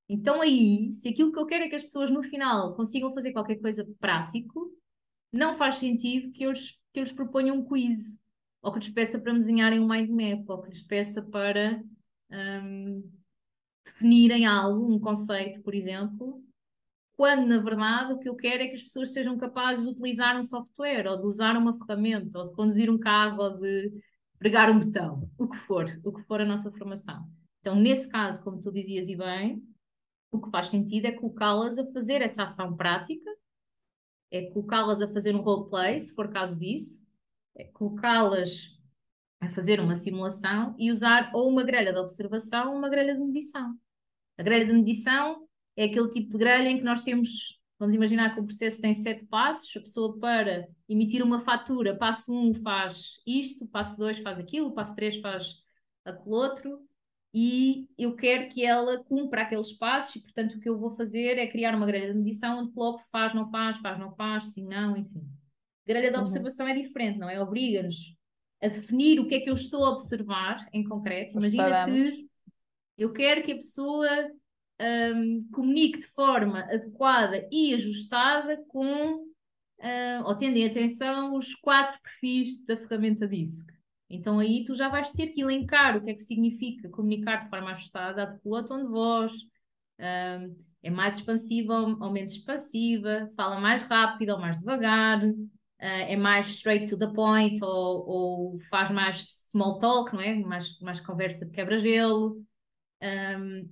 [0.08, 3.32] Então aí, se aquilo que eu quero é que as pessoas no final consigam fazer
[3.32, 4.72] qualquer coisa prático,
[5.32, 6.52] não faz sentido que eu,
[6.92, 8.18] que lhes proponha um quiz,
[8.62, 11.82] ou que lhes peça para desenharem um mind map, ou que lhes peça para
[12.30, 13.10] um,
[13.84, 16.42] definirem algo, um conceito, por exemplo,
[17.16, 20.36] quando na verdade o que eu quero é que as pessoas sejam capazes de utilizar
[20.36, 23.92] um software, ou de usar uma ferramenta, ou de conduzir um carro, ou de
[24.38, 27.28] pregar um botão, o que for, o que for a nossa formação.
[27.60, 29.62] Então, nesse caso, como tu dizias e bem,
[30.30, 33.28] o que faz sentido é colocá-las a fazer essa ação prática
[34.30, 37.02] é colocá-las a fazer um roleplay, se for caso disso,
[37.56, 38.76] é colocá-las
[39.40, 43.20] a fazer uma simulação e usar ou uma grelha de observação ou uma grelha de
[43.20, 43.74] medição.
[44.36, 48.34] A grelha de medição é aquele tipo de grelha em que nós temos, vamos imaginar
[48.34, 53.20] que o processo tem sete passos, a pessoa para emitir uma fatura, passo um faz
[53.26, 55.54] isto, passo dois faz aquilo, passo três faz
[56.04, 56.87] aquele outro,
[57.32, 61.38] e eu quero que ela cumpra aqueles passos e, portanto, o que eu vou fazer
[61.38, 64.64] é criar uma grelha de medição onde coloco faz, não faz, faz, não faz, sim,
[64.64, 65.22] não, enfim.
[65.86, 66.22] Grelha de uhum.
[66.22, 67.40] observação é diferente, não é?
[67.40, 68.16] Obriga-nos
[68.62, 71.38] a definir o que é que eu estou a observar em concreto.
[71.38, 72.28] Imagina que
[72.96, 74.08] eu quero que a pessoa
[74.80, 81.98] um, comunique de forma adequada e ajustada com, uh, ou tendo em atenção, os quatro
[82.02, 83.77] perfis da ferramenta DISC.
[84.10, 87.50] Então aí tu já vais ter que elencar o que é que significa comunicar de
[87.50, 89.32] forma ajustada, adequa o tom de voz,
[89.98, 95.38] um, é mais expansiva ou, ou, menos expansiva, fala mais rápido ou mais devagar, uh,
[95.80, 100.34] é mais straight to the point ou, ou, faz mais small talk, não é?
[100.34, 102.42] Mais, mais conversa de quebra-gelo.
[103.02, 103.68] Um,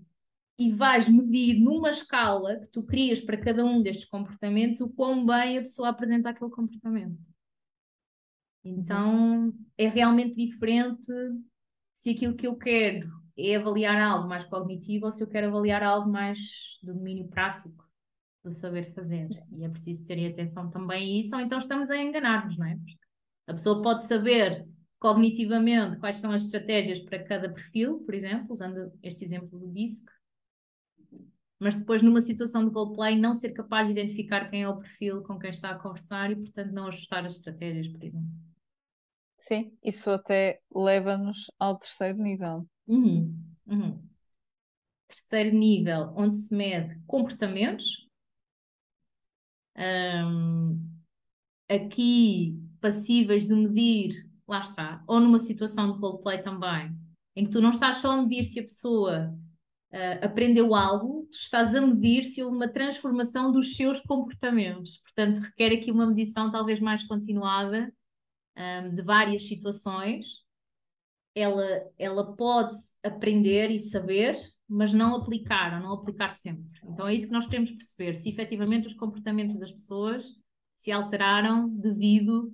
[0.58, 5.24] e vais medir numa escala que tu crias para cada um destes comportamentos o quão
[5.24, 7.35] bem a pessoa apresenta aquele comportamento.
[8.68, 11.12] Então é realmente diferente
[11.94, 15.82] se aquilo que eu quero é avaliar algo mais cognitivo ou se eu quero avaliar
[15.82, 16.40] algo mais
[16.82, 17.84] do domínio prático,
[18.42, 19.28] do saber fazer.
[19.52, 22.76] E é preciso ter atenção também a isso, ou então estamos a enganar-nos, não é?
[23.46, 24.66] A pessoa pode saber
[24.98, 30.04] cognitivamente quais são as estratégias para cada perfil, por exemplo, usando este exemplo do DISC,
[31.60, 35.22] mas depois numa situação de roleplay não ser capaz de identificar quem é o perfil
[35.22, 38.45] com quem está a conversar e, portanto, não ajustar as estratégias, por exemplo.
[39.38, 42.66] Sim, isso até leva-nos ao terceiro nível.
[42.86, 43.34] Uhum,
[43.66, 44.02] uhum.
[45.08, 48.08] Terceiro nível, onde se mede comportamentos.
[49.76, 50.80] Um,
[51.68, 56.96] aqui passíveis de medir, lá está, ou numa situação de roleplay também,
[57.34, 59.34] em que tu não estás só a medir se a pessoa
[59.92, 64.98] uh, aprendeu algo, tu estás a medir se houve uma transformação dos seus comportamentos.
[65.02, 67.92] Portanto, requer aqui uma medição talvez mais continuada
[68.56, 70.44] um, de várias situações.
[71.34, 71.64] Ela,
[71.98, 74.36] ela pode aprender e saber,
[74.68, 76.80] mas não aplicar, ou não aplicar sempre.
[76.84, 80.24] Então é isso que nós queremos perceber, se efetivamente os comportamentos das pessoas
[80.74, 82.52] se alteraram devido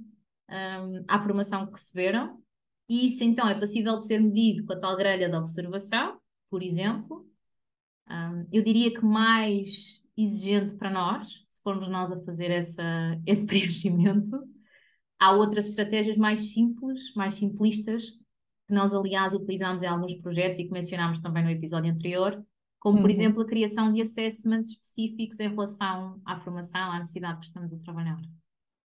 [0.48, 2.42] um, à formação que receberam,
[2.88, 6.62] e isso então é passível de ser medido com a tal grelha de observação, por
[6.62, 7.26] exemplo.
[8.10, 12.82] Um, eu diria que mais exigente para nós, se formos nós a fazer essa,
[13.26, 14.30] esse preenchimento.
[15.22, 18.10] Há outras estratégias mais simples, mais simplistas,
[18.66, 22.44] que nós, aliás, utilizamos em alguns projetos e que mencionámos também no episódio anterior,
[22.80, 23.10] como, por uhum.
[23.12, 27.78] exemplo, a criação de assessments específicos em relação à formação, à necessidade que estamos a
[27.78, 28.20] trabalhar.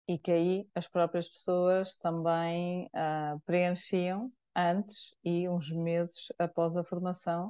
[0.08, 6.86] E que aí as próprias pessoas também uh, preenchiam antes e uns meses após a
[6.86, 7.50] formação,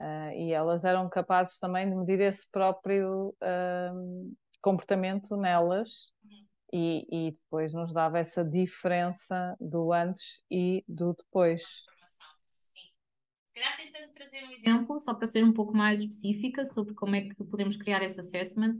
[0.00, 6.12] uh, e elas eram capazes também de medir esse próprio uh, comportamento nelas.
[6.72, 11.84] E, e depois nos dava essa diferença do antes e do depois
[13.62, 17.22] calhar tentando trazer um exemplo, só para ser um pouco mais específica sobre como é
[17.22, 18.78] que podemos criar esse assessment.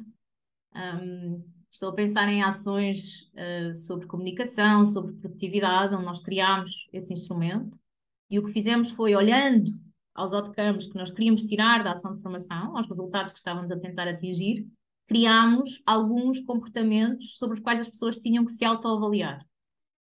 [0.74, 7.12] Um, estou a pensar em ações uh, sobre comunicação, sobre produtividade, onde nós criámos esse
[7.12, 7.78] instrumento.
[8.30, 9.70] E o que fizemos foi, olhando
[10.14, 13.78] aos outcomes que nós queríamos tirar da ação de formação, aos resultados que estávamos a
[13.78, 14.66] tentar atingir,
[15.06, 19.44] criámos alguns comportamentos sobre os quais as pessoas tinham que se autoavaliar.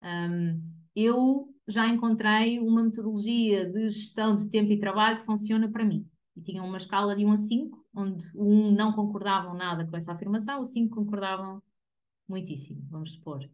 [0.03, 0.63] Um,
[0.95, 6.09] eu já encontrei uma metodologia de gestão de tempo e trabalho que funciona para mim.
[6.37, 9.97] E tinha uma escala de 1 a 5, onde o 1 não concordavam nada com
[9.97, 11.63] essa afirmação, o 5 concordavam
[12.29, 13.49] muitíssimo, vamos supor.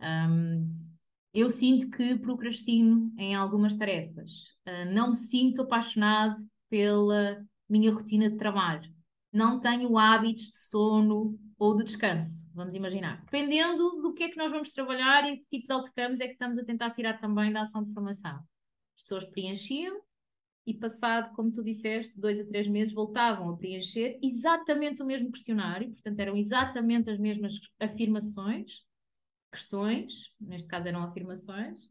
[0.00, 0.88] Um,
[1.32, 4.56] eu sinto que procrastino em algumas tarefas.
[4.66, 6.36] Uh, não me sinto apaixonado
[6.68, 8.92] pela minha rotina de trabalho.
[9.32, 13.22] Não tenho hábitos de sono ou de descanso, vamos imaginar.
[13.24, 16.32] Dependendo do que é que nós vamos trabalhar e que tipo de outcomes é que
[16.32, 18.36] estamos a tentar tirar também da ação de formação.
[18.96, 20.00] As pessoas preenchiam
[20.66, 25.32] e passado, como tu disseste, dois a três meses, voltavam a preencher exatamente o mesmo
[25.32, 28.82] questionário, portanto eram exatamente as mesmas afirmações,
[29.50, 31.88] questões, neste caso eram afirmações,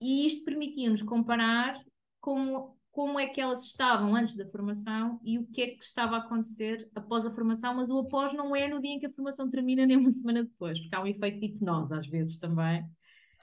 [0.00, 1.78] e isto permitia-nos comparar
[2.18, 6.16] como como é que elas estavam antes da formação e o que é que estava
[6.16, 9.10] a acontecer após a formação, mas o após não é no dia em que a
[9.10, 12.84] formação termina, nem uma semana depois, porque há um efeito de hipnose às vezes também.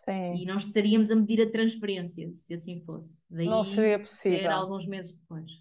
[0.05, 0.35] Sim.
[0.35, 3.23] E nós estaríamos a medir a transferência, se assim fosse.
[3.29, 4.39] Daí não seria possível.
[4.39, 5.51] Ser alguns meses depois.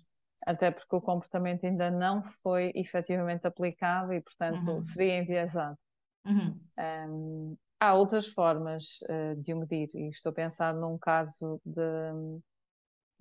[0.46, 4.80] Até porque o comportamento ainda não foi efetivamente aplicado e, portanto, uhum.
[4.80, 5.76] seria enviesado.
[6.24, 6.58] Uhum.
[6.78, 11.82] Um, há outras formas uh, de o medir, e estou a pensar num caso de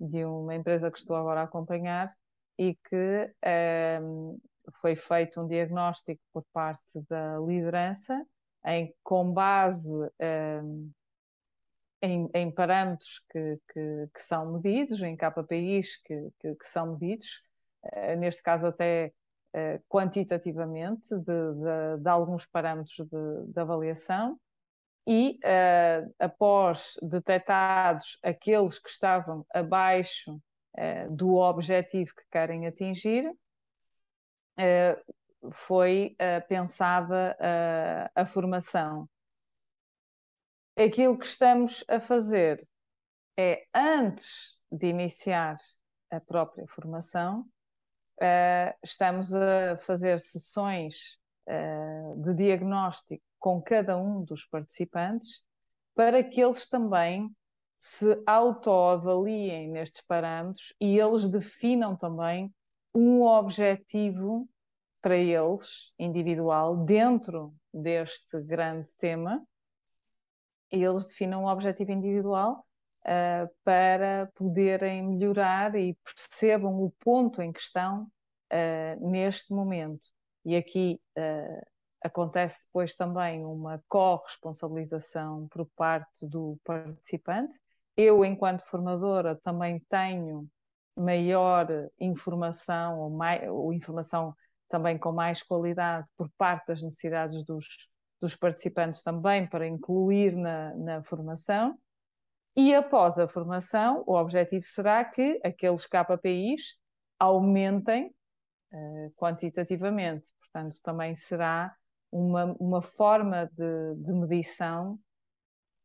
[0.00, 2.08] de uma empresa que estou agora a acompanhar
[2.58, 3.34] e que
[4.02, 4.38] um, ehm,
[4.80, 8.26] foi feito um diagnóstico por parte da liderança
[8.66, 10.90] em com base um, ehm,
[12.02, 17.42] em, em, parâmetros que, que, que, são medidos, em KPIs que, que, que são medidos,
[17.84, 19.12] uh, neste caso até
[19.54, 24.38] uh, quantitativamente, de, de, de, alguns parâmetros de, de avaliação,
[25.08, 35.50] e uh, após detectados aqueles que estavam abaixo uh, do objetivo que querem atingir, uh,
[35.50, 36.16] foi
[36.48, 37.38] pensada
[38.12, 39.08] a formação.
[40.76, 42.68] Aquilo que estamos a fazer
[43.38, 45.56] é, antes de iniciar
[46.10, 47.46] a própria formação,
[48.82, 51.16] estamos a fazer sessões
[52.16, 55.42] de diagnóstico com cada um dos participantes
[55.94, 57.30] para que eles também
[57.76, 62.52] se autoavaliem nestes parâmetros e eles definam também
[62.94, 64.48] um objetivo
[65.00, 69.46] para eles, individual, dentro deste grande tema,
[70.72, 72.66] e eles definam um objetivo individual
[73.04, 78.04] uh, para poderem melhorar e percebam o ponto em que estão
[78.52, 80.08] uh, neste momento.
[80.44, 81.66] E aqui uh,
[82.02, 87.58] acontece depois também uma corresponsabilização por parte do participante.
[87.96, 90.48] Eu, enquanto formadora, também tenho
[90.96, 91.66] maior
[91.98, 94.34] informação ou, mais, ou informação
[94.68, 97.88] também com mais qualidade por parte das necessidades dos,
[98.20, 101.78] dos participantes também para incluir na, na formação.
[102.56, 106.76] E após a formação, o objetivo será que aqueles KPIs
[107.18, 108.12] aumentem
[108.72, 110.28] uh, quantitativamente.
[110.40, 111.74] Portanto, também será
[112.10, 114.98] uma, uma forma de, de medição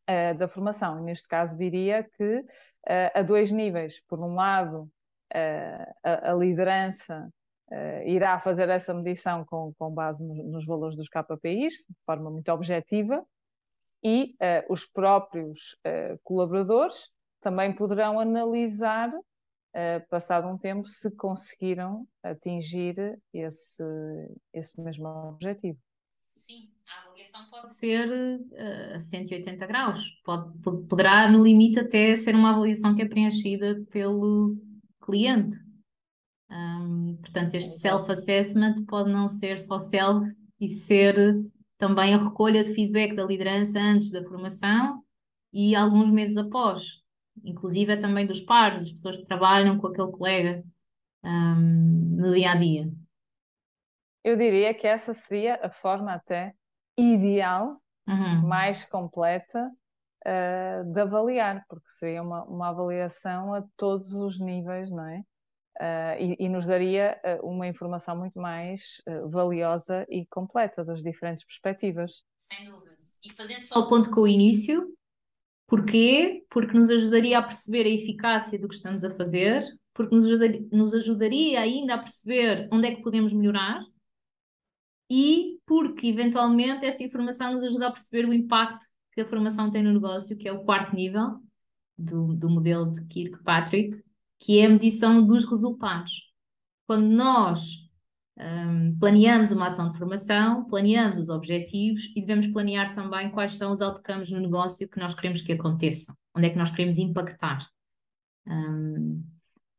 [0.10, 1.02] uh, da formação.
[1.04, 4.02] Neste caso, diria que uh, a dois níveis.
[4.08, 4.90] Por um lado,
[6.04, 7.28] a, a, liderança
[8.06, 12.52] irá fazer essa medição com, com base nos, nos valores dos KPIs, de forma muito
[12.52, 13.26] objetiva,
[14.04, 17.10] e uh, os próprios uh, colaboradores
[17.40, 23.84] também poderão analisar, uh, passado um tempo, se conseguiram atingir esse,
[24.54, 25.80] esse mesmo objetivo.
[26.44, 28.42] Sim, a avaliação pode ser
[28.94, 30.52] a 180 graus, pode,
[30.90, 34.58] poderá, no limite, até ser uma avaliação que é preenchida pelo
[35.02, 35.56] cliente.
[36.52, 40.30] Um, portanto, este self-assessment pode não ser só self
[40.60, 41.16] e ser
[41.78, 45.02] também a recolha de feedback da liderança antes da formação
[45.54, 46.84] e alguns meses após,
[47.42, 50.62] inclusive é também dos pares, das pessoas que trabalham com aquele colega
[51.24, 53.03] um, no dia a dia.
[54.24, 56.54] Eu diria que essa seria a forma até
[56.98, 58.48] ideal, uhum.
[58.48, 59.70] mais completa
[60.26, 65.24] uh, de avaliar, porque seria uma, uma avaliação a todos os níveis, não é?
[65.80, 71.02] Uh, e, e, nos daria uh, uma informação muito mais uh, valiosa e completa das
[71.02, 72.24] diferentes perspectivas.
[72.36, 72.96] Sem dúvida.
[73.26, 74.96] E fazendo só o ponto com o início,
[75.68, 76.46] porquê?
[76.52, 79.64] Porque nos ajudaria a perceber a eficácia do que estamos a fazer,
[79.96, 83.84] porque nos ajudaria, nos ajudaria ainda a perceber onde é que podemos melhorar
[85.10, 89.84] e porque, eventualmente, esta informação nos ajuda a perceber o impacto que a formação tem
[89.84, 91.40] no negócio, que é o quarto nível
[91.98, 94.04] do, do modelo de Kirkpatrick
[94.44, 96.30] que é a medição dos resultados.
[96.86, 97.90] Quando nós
[98.38, 103.72] um, planeamos uma ação de formação, planeamos os objetivos e devemos planear também quais são
[103.72, 107.66] os outcomes no negócio que nós queremos que aconteçam, onde é que nós queremos impactar.
[108.46, 109.24] Um,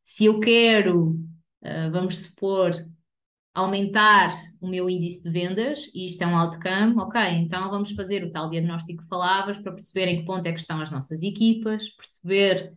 [0.03, 1.11] se eu quero,
[1.63, 2.71] uh, vamos supor,
[3.55, 8.25] aumentar o meu índice de vendas, e isto é um outcome, ok, então vamos fazer
[8.25, 11.23] o tal diagnóstico que falavas para perceber em que ponto é que estão as nossas
[11.23, 12.75] equipas, perceber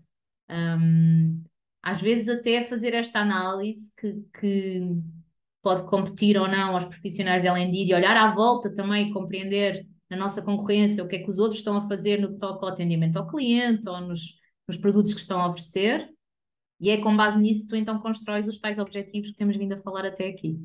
[0.50, 1.44] um,
[1.82, 4.82] às vezes até fazer esta análise que, que
[5.64, 9.88] pode competir ou não aos profissionais de L&D e olhar à volta também e compreender
[10.10, 12.66] na nossa concorrência o que é que os outros estão a fazer no que toca
[12.66, 14.36] ao atendimento ao cliente ou nos,
[14.68, 16.08] nos produtos que estão a oferecer
[16.80, 19.74] e é com base nisso que tu então constróis os tais objetivos que temos vindo
[19.74, 20.60] a falar até aqui.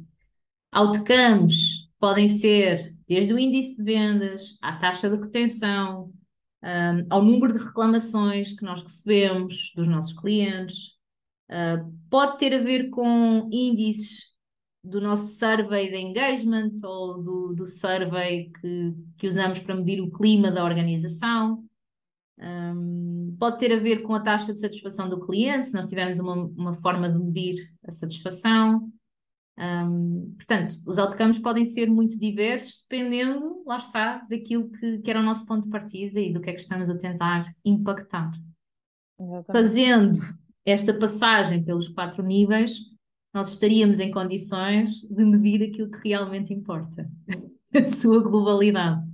[0.71, 6.13] Outcomes podem ser desde o índice de vendas, à taxa de retenção,
[6.63, 10.93] um, ao número de reclamações que nós recebemos dos nossos clientes,
[11.53, 14.33] Uh, pode ter a ver com índices
[14.83, 20.11] do nosso survey de engagement ou do, do survey que, que usamos para medir o
[20.11, 21.63] clima da organização.
[22.43, 26.19] Um, pode ter a ver com a taxa de satisfação do cliente, se nós tivermos
[26.19, 28.91] uma, uma forma de medir a satisfação.
[29.57, 35.21] Um, portanto, os outcomes podem ser muito diversos, dependendo, lá está, daquilo que, que era
[35.21, 38.33] o nosso ponto de partida e do que é que estamos a tentar impactar.
[39.21, 39.53] Exatamente.
[39.53, 40.19] Fazendo
[40.65, 42.79] esta passagem pelos quatro níveis,
[43.33, 47.09] nós estaríamos em condições de medir aquilo que realmente importa,
[47.73, 49.12] a sua globalidade.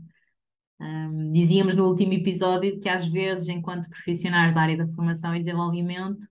[0.81, 5.41] Um, dizíamos no último episódio que às vezes, enquanto profissionais da área da formação e
[5.41, 6.27] desenvolvimento,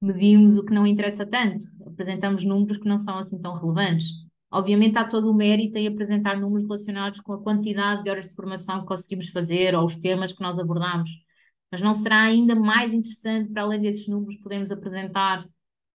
[0.00, 4.08] medimos o que não interessa tanto, apresentamos números que não são assim tão relevantes.
[4.50, 8.34] Obviamente há todo o mérito em apresentar números relacionados com a quantidade de horas de
[8.34, 11.10] formação que conseguimos fazer ou os temas que nós abordamos.
[11.70, 15.44] Mas não será ainda mais interessante, para além desses números, podermos apresentar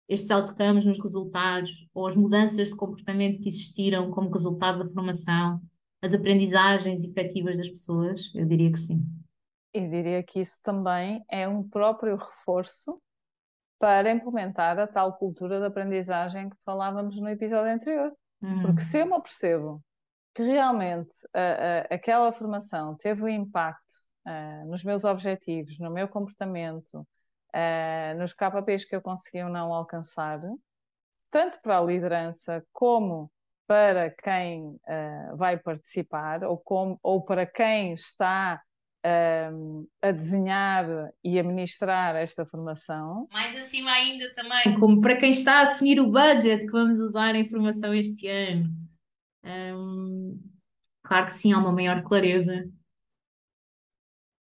[0.07, 5.59] estes outcomes nos resultados ou as mudanças de comportamento que existiram como resultado da formação,
[6.05, 8.31] as aprendizagens efetivas das pessoas?
[8.35, 9.03] Eu diria que sim.
[9.73, 13.01] Eu diria que isso também é um próprio reforço
[13.79, 18.13] para implementar a tal cultura de aprendizagem que falávamos no episódio anterior.
[18.41, 18.61] Uhum.
[18.61, 19.83] Porque se eu me percebo
[20.33, 23.83] que realmente a, a, aquela formação teve um impacto
[24.67, 27.07] nos meus objetivos, no meu comportamento,
[28.17, 30.41] nos KPIs que eu consegui ou não alcançar,
[31.29, 33.31] tanto para a liderança como
[33.67, 38.61] para quem uh, vai participar ou, com, ou para quem está
[40.01, 43.27] a desenhar e a ministrar esta formação.
[43.31, 47.35] Mais acima ainda também, como para quem está a definir o budget que vamos usar
[47.35, 48.67] em formação este ano.
[49.43, 50.41] Um,
[51.03, 52.67] claro que sim, há uma maior clareza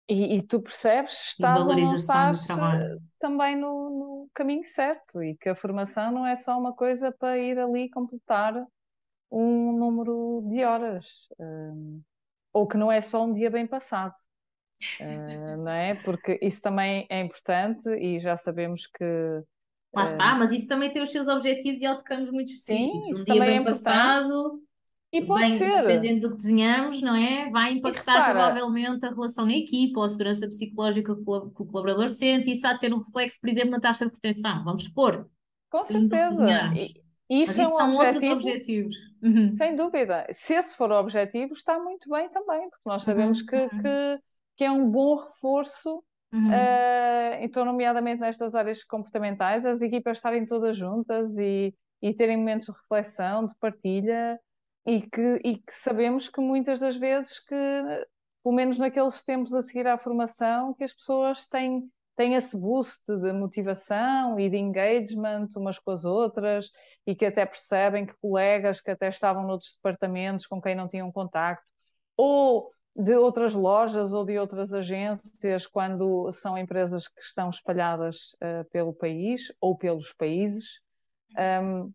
[0.10, 5.22] e, e, tu percebes se estás ou não estás eh, também no, no, caminho certo
[5.22, 8.56] e que a formação não é só uma coisa para ir ali completar
[9.32, 11.28] um número de horas.
[11.40, 12.02] Hum,
[12.52, 14.14] ou que não é só um dia bem passado.
[15.00, 15.96] Uh, não é?
[15.96, 19.06] Porque isso também é importante e já sabemos que.
[19.94, 23.08] Lá está, mas isso também tem os seus objetivos e outcomes muito específicos.
[23.08, 24.62] Sim, um dia também bem é passado,
[25.12, 25.82] e pode bem, ser.
[25.82, 27.50] dependendo do que desenhamos, não é?
[27.50, 32.10] Vai impactar repara- provavelmente a relação na equipa ou a segurança psicológica que o colaborador
[32.10, 34.64] sente e isso há de ter um reflexo, por exemplo, na taxa de retenção.
[34.64, 35.28] Vamos supor.
[35.72, 36.46] Com certeza.
[36.76, 38.96] E, isso é um são outros objetivo, objetivos.
[39.22, 39.56] Uhum.
[39.58, 40.26] sem dúvida.
[40.32, 43.70] Se esse for o objetivo, está muito bem também, porque nós sabemos Uhum, que, uhum.
[43.70, 44.20] que,
[44.58, 46.52] que é um bom reforço Uhum.
[46.52, 52.68] Eh, então, nomeadamente nestas áreas comportamentais, as equipas estarem todas juntas e, e terem momentos
[52.68, 54.40] de reflexão, de partilha,
[54.86, 57.56] e que, e que sabemos que muitas das vezes que,
[58.44, 61.90] pelo menos naqueles tempos a seguir à formação, que as pessoas têm,
[62.20, 66.70] têm esse boost de motivação e de engagement umas com as outras,
[67.08, 71.10] e que até percebem que colegas que até estavam noutros departamentos com quem não tinham
[71.14, 71.64] contacto,
[72.18, 78.70] ou de outras lojas ou de outras agências quando são empresas que estão espalhadas uh,
[78.70, 80.82] pelo país ou pelos países.
[81.64, 81.90] Um,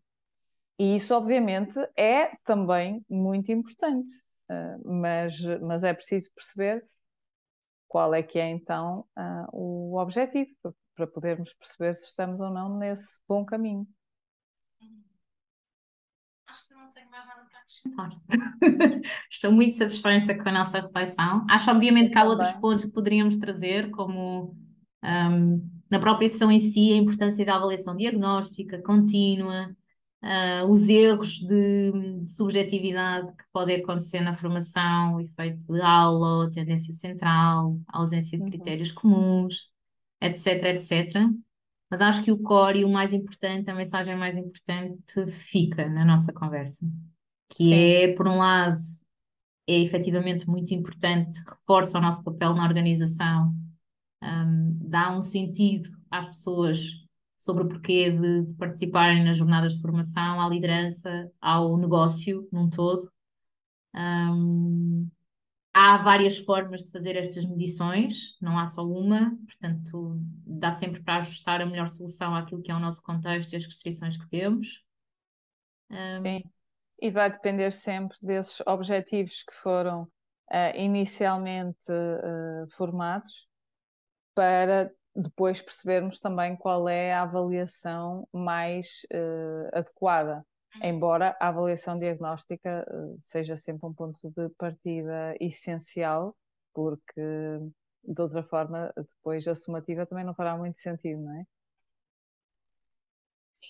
[0.79, 4.11] e isso, obviamente, é também muito importante,
[4.51, 6.83] uh, mas, mas é preciso perceber
[7.95, 10.51] qual é que é então uh, o objetivo
[10.97, 13.87] para podermos perceber se estamos ou não nesse bom caminho
[16.49, 18.11] acho que não tenho mais nada para acrescentar.
[19.31, 21.47] Estou muito satisfeita com a nossa reflexão.
[21.49, 24.57] Acho, obviamente, que há outros pontos que poderíamos trazer, como
[25.05, 29.75] um, na própria sessão em si, a importância da avaliação diagnóstica contínua,
[30.25, 36.51] uh, os erros de, de, subjetividade que podem acontecer na formação, o efeito de aula,
[36.51, 38.51] tendência central, ausência de uhum.
[38.51, 39.69] critérios comuns,
[40.21, 41.29] etc, etc
[41.95, 46.05] mas acho que o core e o mais importante, a mensagem mais importante fica na
[46.05, 46.85] nossa conversa,
[47.49, 47.75] que Sim.
[47.75, 48.77] é, por um lado,
[49.65, 53.55] é efetivamente muito importante, reforça o nosso papel na organização,
[54.21, 57.04] um, dá um sentido às pessoas
[57.45, 62.71] sobre o porquê de, de, participarem nas jornadas de formação, à liderança, ao negócio num
[62.71, 63.11] todo.
[63.95, 65.09] Um,
[65.77, 71.17] Há várias formas de fazer estas medições, não há só uma, portanto, dá sempre para
[71.17, 74.85] ajustar a melhor solução àquilo que é o nosso contexto e as restrições que temos.
[75.91, 76.15] Um...
[76.15, 76.45] Sim,
[77.03, 83.49] e vai depender sempre desses objetivos que foram uh, inicialmente uh, formados
[84.33, 90.45] para depois percebermos também qual é a avaliação mais uh, adequada.
[90.83, 96.37] Embora a avaliação diagnóstica eh, seja sempre um ponto de partida essencial,
[96.73, 97.21] porque
[98.03, 101.47] de outra forma depois a somativa também não fará muito sentido, não é?
[103.53, 103.67] Sim,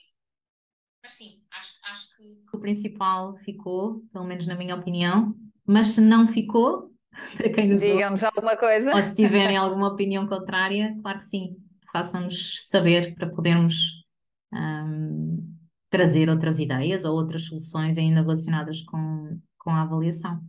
[1.03, 5.36] mas sim, acho, acho que, que o principal ficou, pelo menos na minha opinião,
[5.66, 6.93] mas se não ficou,
[7.36, 8.94] para quem nos Digam-nos alguma coisa.
[8.94, 11.56] Ou se tiverem alguma opinião contrária, claro que sim,
[11.92, 14.04] façam-nos saber para podermos
[14.52, 15.54] um,
[15.88, 20.40] trazer outras ideias ou outras soluções ainda relacionadas com, com a avaliação.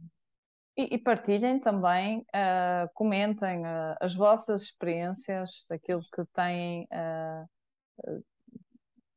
[0.78, 8.24] E, e partilhem também, uh, comentem uh, as vossas experiências, daquilo que têm uh,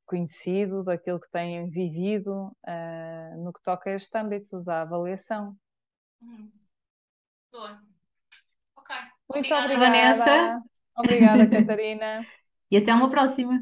[0.07, 2.51] conhecido, daquilo que têm vivido
[3.39, 5.55] no que toca a este âmbito da avaliação.
[6.23, 6.49] Hum.
[7.51, 7.81] Boa.
[8.77, 8.97] Ok.
[9.29, 10.63] Muito obrigada, obrigada Vanessa.
[10.97, 12.27] Obrigada, Catarina.
[12.71, 13.61] e até uma próxima.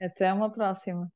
[0.00, 1.10] Até uma próxima.